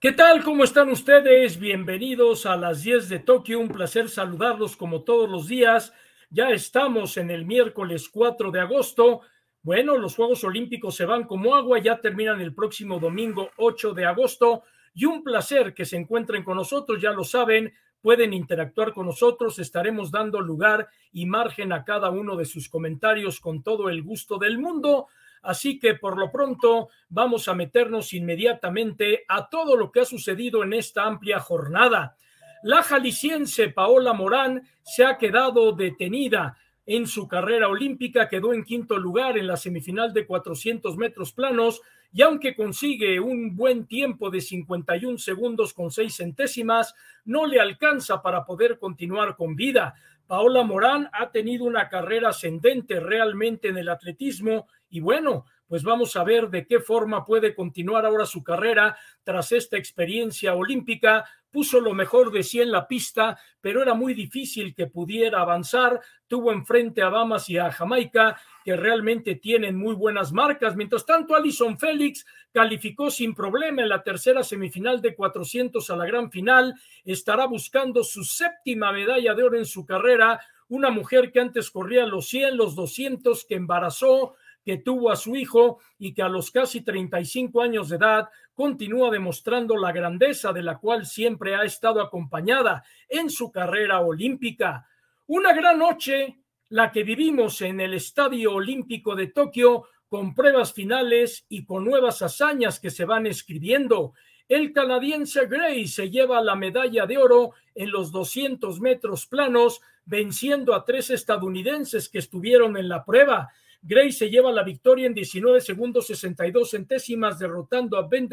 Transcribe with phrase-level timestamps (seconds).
[0.00, 0.44] ¿Qué tal?
[0.44, 1.58] ¿Cómo están ustedes?
[1.58, 3.58] Bienvenidos a las 10 de Tokio.
[3.58, 5.92] Un placer saludarlos como todos los días.
[6.30, 9.22] Ya estamos en el miércoles 4 de agosto.
[9.60, 14.04] Bueno, los Juegos Olímpicos se van como agua, ya terminan el próximo domingo 8 de
[14.04, 14.62] agosto.
[14.94, 19.58] Y un placer que se encuentren con nosotros, ya lo saben, pueden interactuar con nosotros,
[19.58, 24.38] estaremos dando lugar y margen a cada uno de sus comentarios con todo el gusto
[24.38, 25.08] del mundo.
[25.42, 30.62] Así que por lo pronto vamos a meternos inmediatamente a todo lo que ha sucedido
[30.62, 32.16] en esta amplia jornada.
[32.62, 36.56] La jalisciense Paola Morán se ha quedado detenida
[36.86, 41.82] en su carrera olímpica, quedó en quinto lugar en la semifinal de 400 metros planos
[42.12, 46.94] y aunque consigue un buen tiempo de 51 segundos con seis centésimas,
[47.26, 49.94] no le alcanza para poder continuar con vida.
[50.26, 56.16] Paola Morán ha tenido una carrera ascendente realmente en el atletismo y bueno, pues vamos
[56.16, 61.26] a ver de qué forma puede continuar ahora su carrera tras esta experiencia olímpica.
[61.50, 66.00] Puso lo mejor de sí en la pista, pero era muy difícil que pudiera avanzar.
[66.26, 70.74] Tuvo enfrente a Bahamas y a Jamaica, que realmente tienen muy buenas marcas.
[70.74, 76.06] Mientras tanto, Alison Félix calificó sin problema en la tercera semifinal de 400 a la
[76.06, 76.74] gran final.
[77.04, 80.40] Estará buscando su séptima medalla de oro en su carrera.
[80.68, 84.34] Una mujer que antes corría los 100, los 200, que embarazó,
[84.68, 89.10] que tuvo a su hijo y que a los casi 35 años de edad continúa
[89.10, 94.86] demostrando la grandeza de la cual siempre ha estado acompañada en su carrera olímpica.
[95.26, 101.46] Una gran noche, la que vivimos en el Estadio Olímpico de Tokio, con pruebas finales
[101.48, 104.12] y con nuevas hazañas que se van escribiendo.
[104.48, 110.74] El canadiense Gray se lleva la medalla de oro en los 200 metros planos, venciendo
[110.74, 113.50] a tres estadounidenses que estuvieron en la prueba.
[113.80, 118.28] Gray se lleva la victoria en 19 segundos 62 centésimas, derrotando a Ben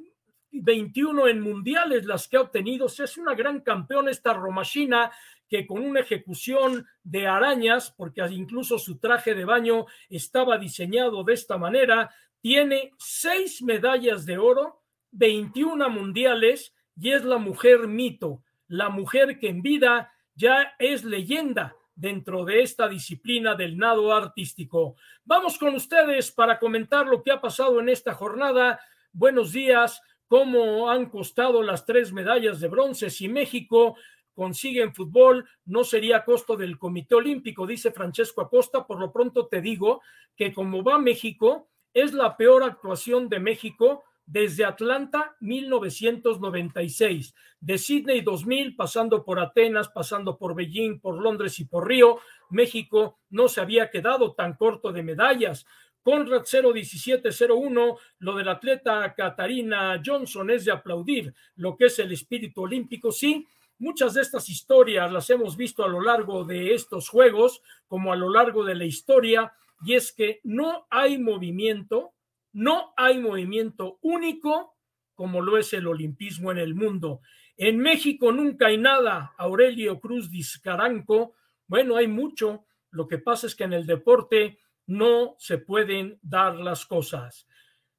[0.51, 2.87] 21 en mundiales las que ha obtenido.
[2.87, 5.11] Es una gran campeona esta Romachina
[5.49, 11.33] que con una ejecución de arañas, porque incluso su traje de baño estaba diseñado de
[11.33, 18.89] esta manera, tiene seis medallas de oro, 21 mundiales y es la mujer mito, la
[18.89, 24.95] mujer que en vida ya es leyenda dentro de esta disciplina del nado artístico.
[25.25, 28.79] Vamos con ustedes para comentar lo que ha pasado en esta jornada.
[29.11, 33.09] Buenos días, cómo han costado las tres medallas de bronce.
[33.09, 33.95] Si México
[34.33, 38.85] consigue en fútbol, no sería costo del Comité Olímpico, dice Francesco Acosta.
[38.85, 40.01] Por lo pronto te digo
[40.35, 48.21] que como va México, es la peor actuación de México desde Atlanta 1996, de Sydney
[48.21, 52.19] 2000, pasando por Atenas, pasando por Beijing, por Londres y por Río,
[52.49, 55.65] México no se había quedado tan corto de medallas.
[56.07, 62.61] Conrad 01701, lo del atleta Katarina Johnson es de aplaudir, lo que es el espíritu
[62.61, 63.45] olímpico, sí.
[63.77, 68.15] Muchas de estas historias las hemos visto a lo largo de estos Juegos, como a
[68.15, 69.51] lo largo de la historia,
[69.83, 72.13] y es que no hay movimiento,
[72.53, 74.77] no hay movimiento único
[75.13, 77.19] como lo es el olimpismo en el mundo.
[77.57, 81.33] En México nunca hay nada, Aurelio Cruz Discaranco.
[81.67, 82.63] Bueno, hay mucho.
[82.91, 87.47] Lo que pasa es que en el deporte no se pueden dar las cosas.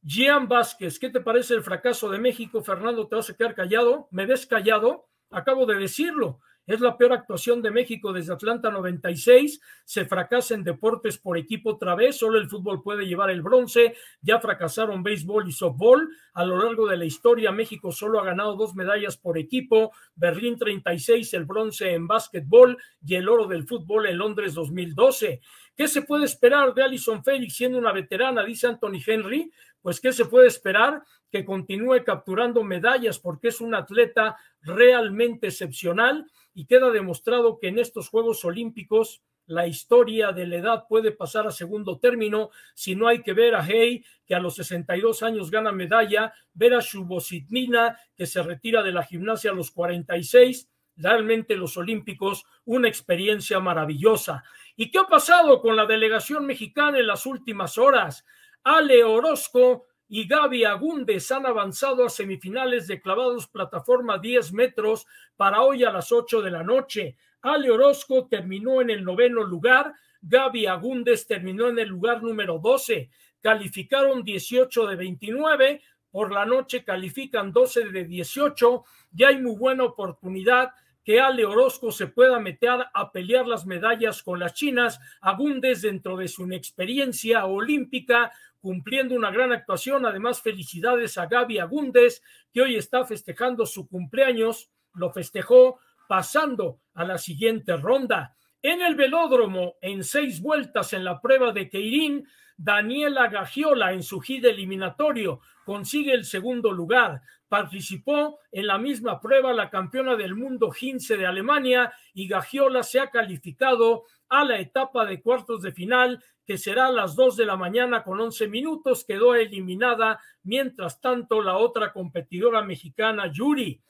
[0.03, 2.63] Gian Vázquez, ¿qué te parece el fracaso de México?
[2.63, 4.09] Fernando, ¿te vas a quedar callado?
[4.11, 5.09] ¿Me ves callado?
[5.31, 6.41] Acabo de decirlo.
[6.69, 9.59] Es la peor actuación de México desde Atlanta 96.
[9.87, 12.19] Se fracasa en deportes por equipo otra vez.
[12.19, 13.95] Solo el fútbol puede llevar el bronce.
[14.21, 16.11] Ya fracasaron béisbol y softball.
[16.35, 19.93] A lo largo de la historia, México solo ha ganado dos medallas por equipo.
[20.15, 25.41] Berlín 36, el bronce en básquetbol y el oro del fútbol en Londres 2012.
[25.75, 28.45] ¿Qué se puede esperar de Alison Félix siendo una veterana?
[28.45, 29.51] Dice Anthony Henry.
[29.81, 31.03] Pues, ¿qué se puede esperar?
[31.31, 37.79] Que continúe capturando medallas porque es un atleta realmente excepcional y queda demostrado que en
[37.79, 43.09] estos Juegos Olímpicos la historia de la edad puede pasar a segundo término si no
[43.09, 47.99] hay que ver a Hey, que a los 62 años gana medalla, ver a Shubositnina,
[48.15, 50.69] que se retira de la gimnasia a los 46.
[50.97, 54.45] Realmente los Olímpicos, una experiencia maravillosa.
[54.77, 58.27] ¿Y qué ha pasado con la delegación mexicana en las últimas horas?
[58.65, 65.07] Ale Orozco y Gaby Agúndez han avanzado a semifinales de clavados plataforma 10 metros
[65.37, 67.17] para hoy a las 8 de la noche.
[67.43, 73.11] Ale Orozco terminó en el noveno lugar, Gaby Agúndez terminó en el lugar número 12.
[73.41, 78.85] Calificaron 18 de 29, por la noche califican 12 de 18.
[79.13, 80.73] Ya hay muy buena oportunidad
[81.05, 85.01] que Ale Orozco se pueda meter a pelear las medallas con las chinas.
[85.21, 90.07] Agúndez, dentro de su inexperiencia olímpica, cumpliendo una gran actuación.
[90.07, 92.23] Además, felicidades a Gaby Agúndez,
[92.53, 94.71] que hoy está festejando su cumpleaños.
[94.95, 95.79] Lo festejó
[96.09, 98.35] pasando a la siguiente ronda.
[98.63, 102.27] En el velódromo, en seis vueltas en la prueba de Keirín,
[102.57, 107.23] Daniela Gagiola en su hit eliminatorio consigue el segundo lugar.
[107.49, 112.99] Participó en la misma prueba la campeona del mundo Hinze de Alemania y Gagiola se
[112.99, 117.45] ha calificado a la etapa de cuartos de final que será a las 2 de
[117.45, 123.83] la mañana con 11 minutos, quedó eliminada, mientras tanto la otra competidora mexicana, Yuri.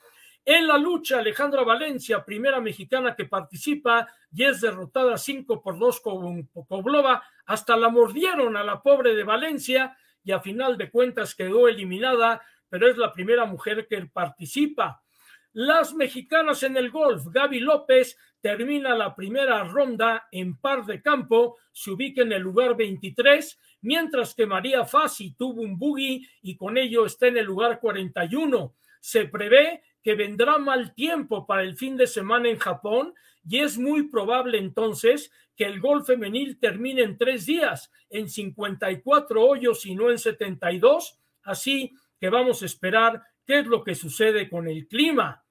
[0.44, 6.00] En la lucha, Alejandra Valencia, primera mexicana que participa y es derrotada 5 por 2
[6.00, 11.34] con Koblova, hasta la mordieron a la pobre de Valencia y a final de cuentas
[11.34, 15.02] quedó eliminada, pero es la primera mujer que participa.
[15.60, 21.56] Las mexicanas en el golf, Gaby López termina la primera ronda en par de campo,
[21.72, 26.78] se ubica en el lugar 23, mientras que María Fassi tuvo un buggy y con
[26.78, 28.72] ello está en el lugar 41.
[29.00, 33.12] Se prevé que vendrá mal tiempo para el fin de semana en Japón
[33.44, 39.44] y es muy probable entonces que el golf femenil termine en tres días, en 54
[39.44, 41.18] hoyos y no en 72.
[41.42, 45.42] Así que vamos a esperar qué es lo que sucede con el clima.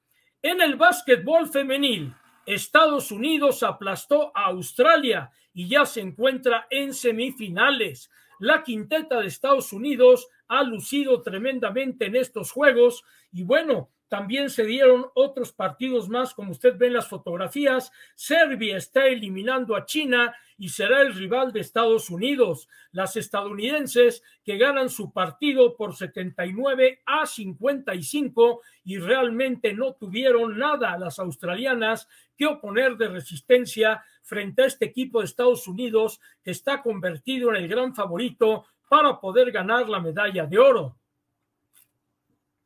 [0.50, 2.14] En el básquetbol femenil,
[2.46, 8.10] Estados Unidos aplastó a Australia y ya se encuentra en semifinales.
[8.40, 14.64] La quinteta de Estados Unidos ha lucido tremendamente en estos juegos y bueno, también se
[14.66, 17.92] dieron otros partidos más, como usted ve en las fotografías.
[18.16, 22.70] Serbia está eliminando a China y será el rival de Estados Unidos.
[22.92, 30.98] Las estadounidenses que ganan su partido por 79 a 55 y realmente no tuvieron nada
[30.98, 36.82] las australianas que oponer de resistencia frente a este equipo de Estados Unidos que está
[36.82, 40.96] convertido en el gran favorito para poder ganar la medalla de oro.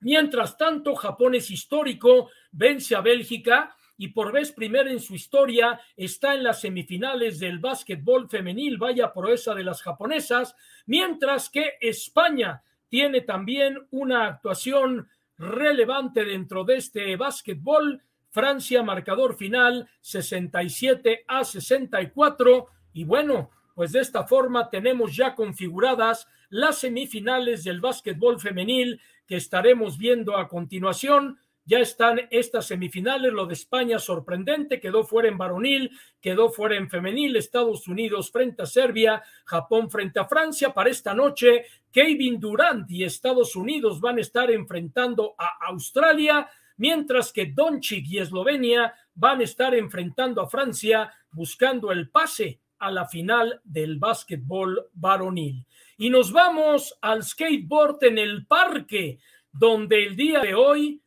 [0.01, 5.79] Mientras tanto, Japón es histórico, vence a Bélgica y por vez primera en su historia
[5.96, 10.55] está en las semifinales del básquetbol femenil, vaya proeza de las japonesas,
[10.88, 18.01] mientras que España tiene también una actuación relevante dentro de este básquetbol.
[18.31, 22.67] Francia, marcador final 67 a 64.
[22.93, 29.38] Y bueno, pues de esta forma tenemos ya configuradas las semifinales del básquetbol femenil que
[29.38, 31.39] estaremos viendo a continuación.
[31.63, 36.89] Ya están estas semifinales, lo de España sorprendente, quedó fuera en varonil, quedó fuera en
[36.89, 40.74] femenil, Estados Unidos frente a Serbia, Japón frente a Francia.
[40.74, 47.31] Para esta noche, Kevin Durant y Estados Unidos van a estar enfrentando a Australia, mientras
[47.31, 53.08] que Doncic y Eslovenia van a estar enfrentando a Francia buscando el pase a la
[53.08, 55.65] final del básquetbol varonil.
[56.01, 59.20] Y nos vamos al skateboard en el parque,
[59.51, 61.03] donde el día de hoy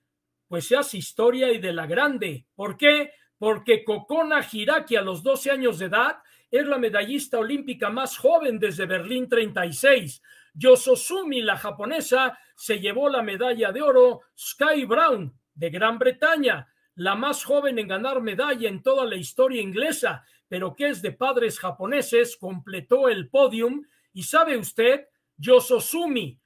[0.46, 2.46] pues se hace historia y de la grande.
[2.54, 3.10] ¿Por qué?
[3.36, 8.60] Porque Kokona Hiraki a los 12 años de edad es la medallista olímpica más joven
[8.60, 10.22] desde Berlín 36.
[10.52, 14.20] Yososumi, la japonesa, se llevó la medalla de oro.
[14.38, 19.60] Sky Brown, de Gran Bretaña, la más joven en ganar medalla en toda la historia
[19.60, 23.82] inglesa, pero que es de padres japoneses, completó el podium.
[24.14, 26.40] Y sabe usted, Yososumi,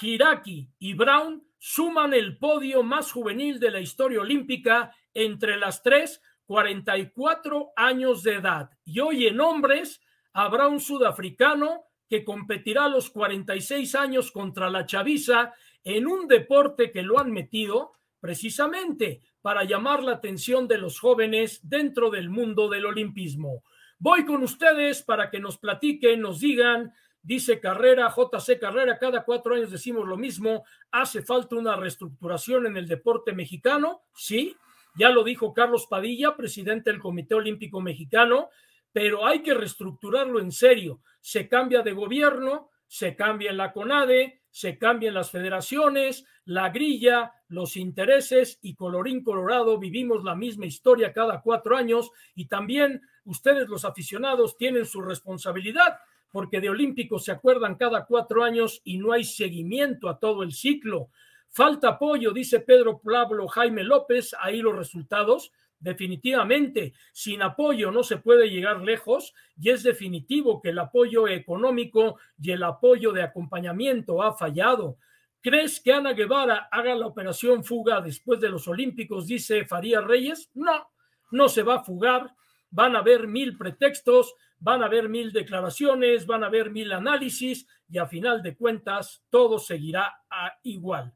[0.00, 6.22] Hiraki y Brown suman el podio más juvenil de la historia olímpica entre las tres,
[6.46, 8.70] 44 años de edad.
[8.84, 10.00] Y hoy en hombres
[10.32, 15.52] habrá un sudafricano que competirá a los 46 años contra la chaviza
[15.84, 21.60] en un deporte que lo han metido precisamente para llamar la atención de los jóvenes
[21.62, 23.62] dentro del mundo del olimpismo.
[23.98, 29.54] Voy con ustedes para que nos platiquen, nos digan Dice Carrera, JC Carrera, cada cuatro
[29.54, 34.56] años decimos lo mismo, hace falta una reestructuración en el deporte mexicano, sí,
[34.96, 38.48] ya lo dijo Carlos Padilla, presidente del Comité Olímpico Mexicano,
[38.92, 41.00] pero hay que reestructurarlo en serio.
[41.20, 47.32] Se cambia de gobierno, se cambia en la CONADE, se cambian las federaciones, la grilla,
[47.48, 49.78] los intereses y colorín colorado.
[49.78, 55.98] Vivimos la misma historia cada cuatro años y también ustedes los aficionados tienen su responsabilidad
[56.30, 60.52] porque de Olímpicos se acuerdan cada cuatro años y no hay seguimiento a todo el
[60.52, 61.10] ciclo.
[61.48, 65.52] Falta apoyo, dice Pedro Pablo Jaime López, ahí los resultados.
[65.80, 72.18] Definitivamente, sin apoyo no se puede llegar lejos y es definitivo que el apoyo económico
[72.40, 74.98] y el apoyo de acompañamiento ha fallado.
[75.40, 79.26] ¿Crees que Ana Guevara haga la operación fuga después de los Olímpicos?
[79.26, 80.50] Dice Faría Reyes.
[80.52, 80.90] No,
[81.30, 82.34] no se va a fugar.
[82.70, 87.66] Van a haber mil pretextos, van a haber mil declaraciones, van a haber mil análisis
[87.88, 90.22] y a final de cuentas todo seguirá
[90.62, 91.12] igual.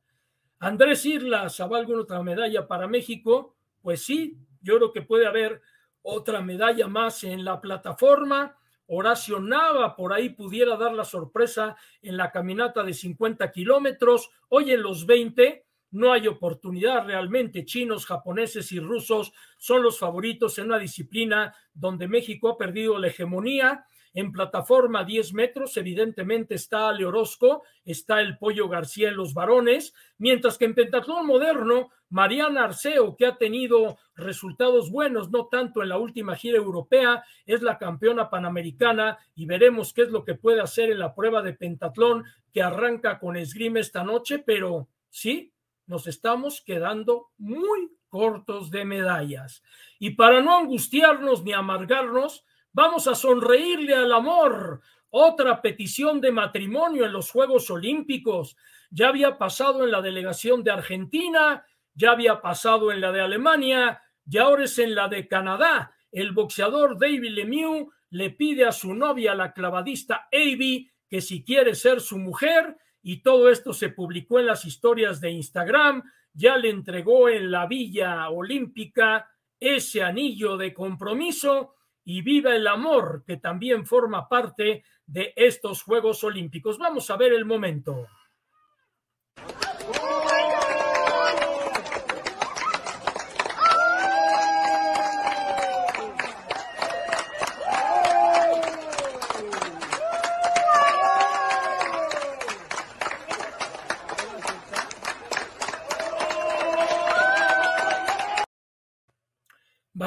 [0.59, 3.57] Andrés Irlas, ¿habrá alguna otra medalla para México?
[3.83, 5.61] Pues sí, yo creo que puede haber
[6.03, 8.57] otra medalla más en la plataforma.
[8.87, 14.31] Horacio Nava por ahí pudiera dar la sorpresa en la caminata de 50 kilómetros.
[14.49, 15.64] Hoy en los 20
[15.95, 17.65] no hay oportunidad realmente.
[17.65, 23.07] Chinos, japoneses y rusos son los favoritos en una disciplina donde México ha perdido la
[23.07, 23.87] hegemonía.
[24.13, 29.95] En plataforma 10 metros, evidentemente está Ale Orozco, está el Pollo García en los varones,
[30.19, 35.89] mientras que en pentatlón moderno, Mariana Arceo, que ha tenido resultados buenos, no tanto en
[35.89, 40.61] la última gira europea, es la campeona panamericana y veremos qué es lo que puede
[40.61, 45.54] hacer en la prueba de pentatlón que arranca con esgrima esta noche, pero sí,
[45.87, 49.63] nos estamos quedando muy cortos de medallas.
[49.99, 54.81] Y para no angustiarnos ni amargarnos, vamos a sonreírle al amor.
[55.11, 58.57] Otra petición de matrimonio en los Juegos Olímpicos.
[58.91, 61.65] Ya había pasado en la delegación de Argentina,
[61.95, 65.95] ya había pasado en la de Alemania, y ahora es en la de Canadá.
[66.11, 71.75] El boxeador David Lemieux le pide a su novia, la clavadista Avi, que si quiere
[71.75, 76.71] ser su mujer, y todo esto se publicó en las historias de Instagram, ya le
[76.71, 79.31] entregó en la Villa Olímpica
[79.61, 86.25] ese anillo de compromiso y viva el amor que también forma parte de estos Juegos
[86.25, 86.79] Olímpicos.
[86.79, 88.09] Vamos a ver el momento.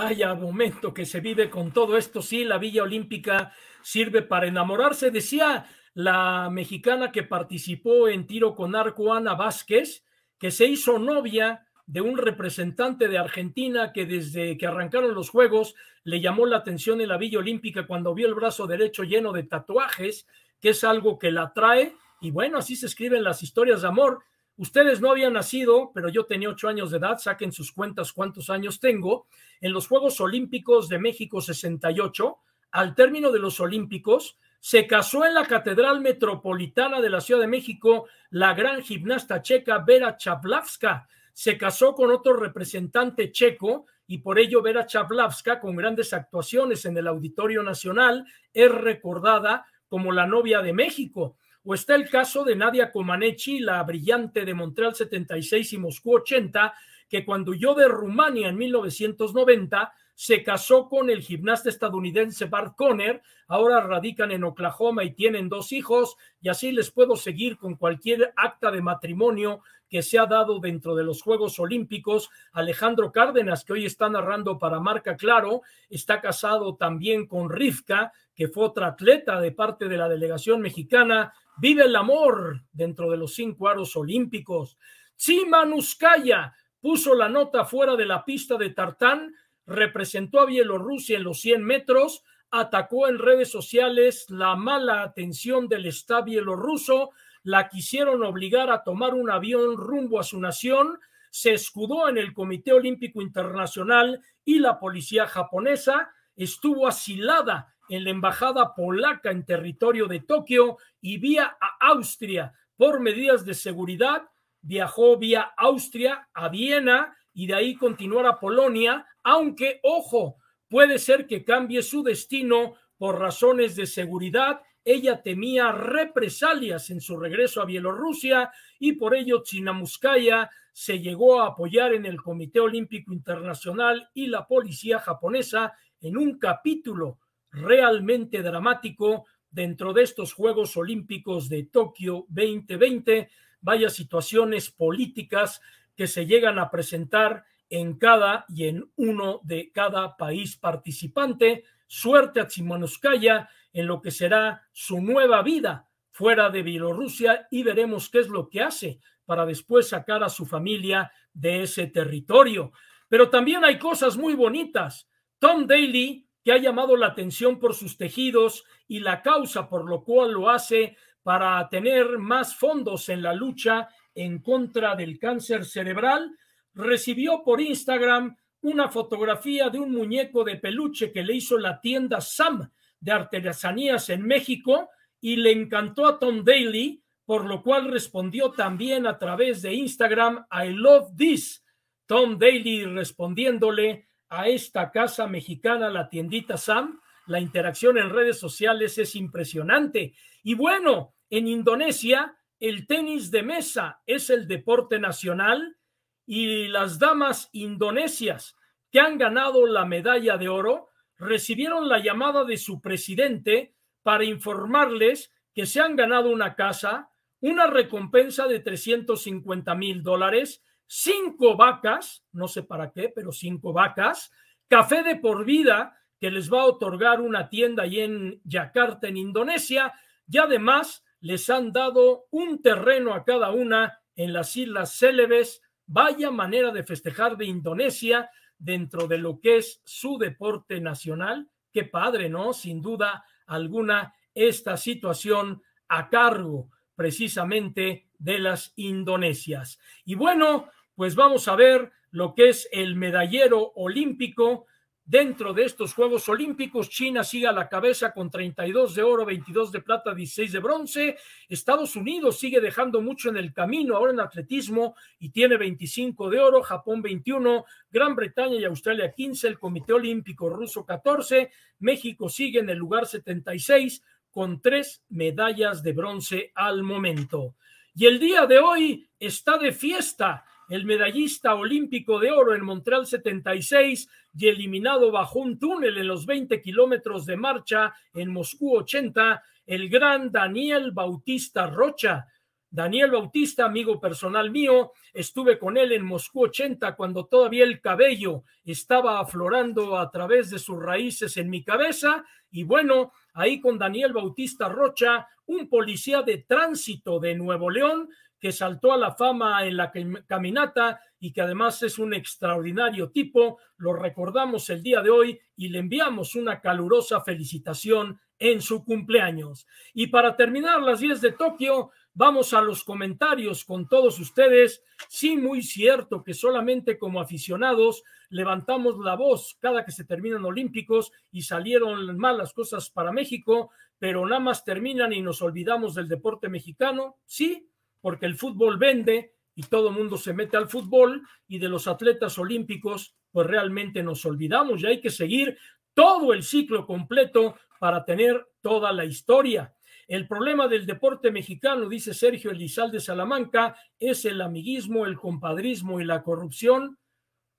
[0.07, 2.21] Vaya momento que se vive con todo esto.
[2.21, 5.11] Sí, la Villa Olímpica sirve para enamorarse.
[5.11, 10.05] Decía la mexicana que participó en tiro con arco, Ana Vázquez,
[10.39, 15.75] que se hizo novia de un representante de Argentina que desde que arrancaron los Juegos
[16.05, 19.43] le llamó la atención en la Villa Olímpica cuando vio el brazo derecho lleno de
[19.43, 20.25] tatuajes,
[20.61, 21.97] que es algo que la atrae.
[22.21, 24.23] Y bueno, así se escriben las historias de amor.
[24.57, 28.49] Ustedes no habían nacido, pero yo tenía ocho años de edad, saquen sus cuentas cuántos
[28.49, 29.27] años tengo.
[29.61, 32.37] En los Juegos Olímpicos de México 68,
[32.71, 37.47] al término de los Olímpicos, se casó en la Catedral Metropolitana de la Ciudad de
[37.47, 44.39] México la gran gimnasta checa Vera Chaplavska se casó con otro representante checo y por
[44.39, 50.63] ello Vera Chavlavska, con grandes actuaciones en el Auditorio Nacional, es recordada como la novia
[50.63, 51.37] de México.
[51.69, 56.73] O está el caso de Nadia Comaneci, la brillante de Montreal 76 y Moscú 80,
[57.09, 63.21] que cuando huyó de Rumania en 1990 se casó con el gimnasta estadounidense Bart Conner,
[63.49, 68.31] ahora radican en Oklahoma y tienen dos hijos, y así les puedo seguir con cualquier
[68.37, 72.29] acta de matrimonio que se ha dado dentro de los Juegos Olímpicos.
[72.53, 78.47] Alejandro Cárdenas, que hoy está narrando para Marca Claro, está casado también con Rivka, que
[78.47, 81.33] fue otra atleta de parte de la delegación mexicana.
[81.59, 84.77] Vive el amor dentro de los cinco aros olímpicos.
[85.15, 89.33] Tsimanuskaya puso la nota fuera de la pista de tartán
[89.67, 95.85] representó a Bielorrusia en los 100 metros, atacó en redes sociales la mala atención del
[95.85, 97.11] Estado bielorruso,
[97.43, 100.99] la quisieron obligar a tomar un avión rumbo a su nación,
[101.29, 108.09] se escudó en el Comité Olímpico Internacional y la policía japonesa, estuvo asilada en la
[108.09, 114.23] embajada polaca en territorio de Tokio y vía a Austria por medidas de seguridad,
[114.61, 121.27] viajó vía Austria a Viena y de ahí continuar a Polonia, aunque, ojo, puede ser
[121.27, 124.61] que cambie su destino por razones de seguridad.
[124.83, 131.47] Ella temía represalias en su regreso a Bielorrusia y por ello Chinamuskaya se llegó a
[131.47, 137.19] apoyar en el Comité Olímpico Internacional y la policía japonesa en un capítulo
[137.51, 143.29] realmente dramático dentro de estos Juegos Olímpicos de Tokio 2020.
[143.61, 145.61] Vaya situaciones políticas
[145.95, 151.63] que se llegan a presentar en cada y en uno de cada país participante.
[151.87, 158.09] Suerte a Tsimanouskaya en lo que será su nueva vida fuera de Bielorrusia y veremos
[158.09, 162.71] qué es lo que hace para después sacar a su familia de ese territorio.
[163.07, 165.07] Pero también hay cosas muy bonitas.
[165.37, 170.05] Tom Daly, que ha llamado la atención por sus tejidos y la causa por lo
[170.05, 176.31] cual lo hace para tener más fondos en la lucha en contra del cáncer cerebral,
[176.73, 182.21] recibió por Instagram una fotografía de un muñeco de peluche que le hizo la tienda
[182.21, 188.51] Sam de artesanías en México y le encantó a Tom Daly, por lo cual respondió
[188.51, 191.61] también a través de Instagram, I love this.
[192.05, 198.97] Tom Daly respondiéndole a esta casa mexicana, la tiendita Sam, la interacción en redes sociales
[198.97, 200.13] es impresionante.
[200.43, 205.77] Y bueno, en Indonesia el tenis de mesa es el deporte nacional
[206.25, 208.55] y las damas indonesias
[208.91, 215.31] que han ganado la medalla de oro recibieron la llamada de su presidente para informarles
[215.53, 217.09] que se han ganado una casa,
[217.39, 224.31] una recompensa de 350 mil dólares, cinco vacas, no sé para qué, pero cinco vacas,
[224.67, 229.17] café de por vida que les va a otorgar una tienda ahí en Yakarta, en
[229.17, 229.93] Indonesia,
[230.27, 235.61] y además les han dado un terreno a cada una en las Islas Célebes.
[235.85, 241.47] Vaya manera de festejar de Indonesia dentro de lo que es su deporte nacional.
[241.71, 242.53] Qué padre, ¿no?
[242.53, 249.79] Sin duda alguna, esta situación a cargo precisamente de las Indonesias.
[250.03, 254.65] Y bueno, pues vamos a ver lo que es el medallero olímpico
[255.09, 259.71] Dentro de estos Juegos Olímpicos, China sigue a la cabeza con 32 de oro, 22
[259.71, 261.17] de plata, 16 de bronce.
[261.47, 266.41] Estados Unidos sigue dejando mucho en el camino ahora en atletismo y tiene 25 de
[266.41, 272.59] oro, Japón 21, Gran Bretaña y Australia 15, el Comité Olímpico Ruso 14, México sigue
[272.59, 277.55] en el lugar 76 con tres medallas de bronce al momento.
[277.95, 283.05] Y el día de hoy está de fiesta el medallista olímpico de oro en Montreal
[283.05, 289.41] 76 y eliminado bajo un túnel en los 20 kilómetros de marcha en Moscú 80,
[289.65, 292.27] el gran Daniel Bautista Rocha.
[292.69, 298.43] Daniel Bautista, amigo personal mío, estuve con él en Moscú 80 cuando todavía el cabello
[298.65, 304.13] estaba aflorando a través de sus raíces en mi cabeza y bueno, ahí con Daniel
[304.13, 309.77] Bautista Rocha, un policía de tránsito de Nuevo León que saltó a la fama en
[309.77, 309.91] la
[310.27, 313.59] caminata y que además es un extraordinario tipo.
[313.77, 319.67] Lo recordamos el día de hoy y le enviamos una calurosa felicitación en su cumpleaños.
[319.93, 324.83] Y para terminar las 10 de Tokio, vamos a los comentarios con todos ustedes.
[325.07, 331.11] Sí, muy cierto que solamente como aficionados levantamos la voz cada que se terminan olímpicos
[331.31, 336.49] y salieron malas cosas para México, pero nada más terminan y nos olvidamos del deporte
[336.49, 337.17] mexicano.
[337.25, 337.69] Sí,
[338.07, 341.89] porque el fútbol vende y todo el mundo se mete al fútbol y de los
[341.89, 345.57] atletas olímpicos, pues realmente nos olvidamos y hay que seguir
[345.93, 349.75] todo el ciclo completo para tener toda la historia.
[350.07, 356.05] El problema del deporte mexicano, dice Sergio Elizalde Salamanca, es el amiguismo, el compadrismo y
[356.05, 356.97] la corrupción.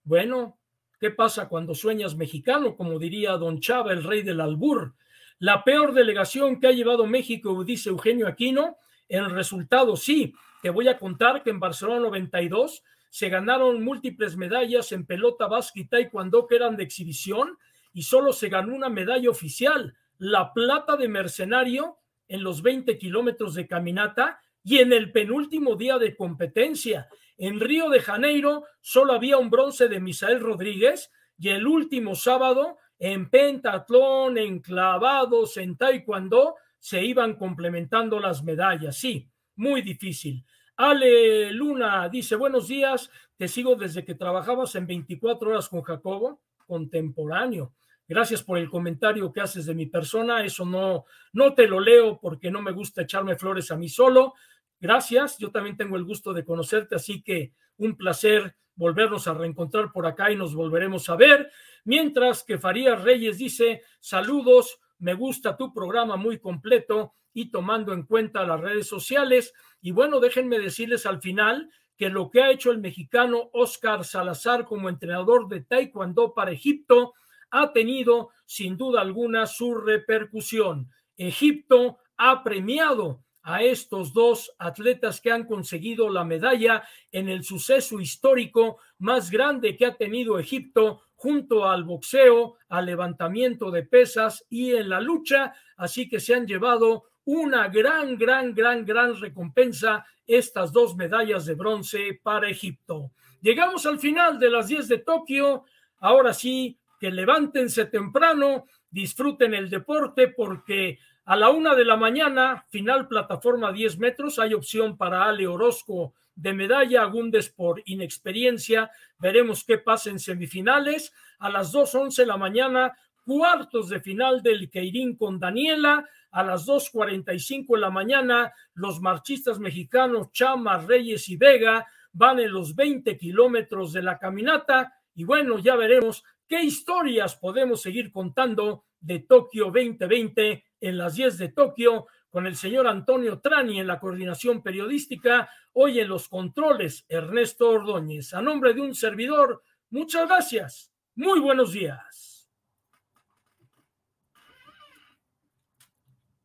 [0.02, 0.58] Bueno,
[0.98, 2.74] ¿qué pasa cuando sueñas mexicano?
[2.74, 4.94] Como diría don Chava, el rey del albur.
[5.40, 10.88] La peor delegación que ha llevado México, dice Eugenio Aquino, el resultado sí, te voy
[10.88, 16.46] a contar que en Barcelona 92 se ganaron múltiples medallas en pelota básquet y taekwondo
[16.46, 17.58] que eran de exhibición
[17.92, 23.54] y solo se ganó una medalla oficial, la plata de mercenario en los 20 kilómetros
[23.54, 27.08] de caminata y en el penúltimo día de competencia.
[27.38, 32.76] En Río de Janeiro solo había un bronce de Misael Rodríguez y el último sábado
[32.98, 38.96] en pentatlón, en clavados, en taekwondo, se iban complementando las medallas.
[38.96, 40.44] Sí, muy difícil.
[40.76, 46.40] Ale Luna dice, buenos días, te sigo desde que trabajabas en 24 horas con Jacobo,
[46.66, 47.74] contemporáneo.
[48.06, 50.42] Gracias por el comentario que haces de mi persona.
[50.42, 54.34] Eso no, no te lo leo porque no me gusta echarme flores a mí solo.
[54.80, 55.36] Gracias.
[55.38, 60.06] Yo también tengo el gusto de conocerte, así que un placer volvernos a reencontrar por
[60.06, 61.50] acá y nos volveremos a ver.
[61.84, 68.04] Mientras que Farías Reyes dice, saludos, me gusta tu programa muy completo y tomando en
[68.04, 69.52] cuenta las redes sociales.
[69.80, 74.64] Y bueno, déjenme decirles al final que lo que ha hecho el mexicano Oscar Salazar
[74.64, 77.14] como entrenador de Taekwondo para Egipto
[77.50, 80.90] ha tenido sin duda alguna su repercusión.
[81.16, 87.98] Egipto ha premiado a estos dos atletas que han conseguido la medalla en el suceso
[87.98, 94.70] histórico más grande que ha tenido Egipto junto al boxeo, al levantamiento de pesas y
[94.70, 100.72] en la lucha, así que se han llevado una gran, gran, gran, gran recompensa estas
[100.72, 103.10] dos medallas de bronce para Egipto.
[103.40, 105.64] Llegamos al final de las 10 de Tokio,
[105.98, 112.64] ahora sí, que levántense temprano, disfruten el deporte porque a la una de la mañana,
[112.70, 118.90] final plataforma 10 metros, hay opción para Ale Orozco de medalla, Gundes por inexperiencia.
[119.18, 121.12] Veremos qué pasa en semifinales.
[121.38, 126.08] A las 2.11 de la mañana, cuartos de final del Queirín con Daniela.
[126.30, 132.52] A las 2.45 de la mañana, los marchistas mexicanos Chama, Reyes y Vega van en
[132.52, 134.94] los 20 kilómetros de la caminata.
[135.14, 141.38] Y bueno, ya veremos qué historias podemos seguir contando de Tokio 2020 en las 10
[141.38, 147.04] de Tokio con el señor Antonio Trani en la coordinación periodística, hoy en los controles
[147.08, 148.34] Ernesto Ordóñez.
[148.34, 150.92] A nombre de un servidor, muchas gracias.
[151.14, 152.37] Muy buenos días.